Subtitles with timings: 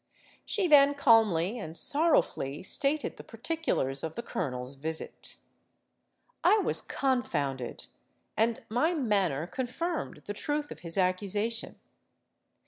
[0.45, 5.35] She then calmly and sorrowfully stated the particulars of the colonel's visit.
[6.43, 7.85] I was confounded;
[8.35, 11.79] and my manner confirmed the truth of his accusation.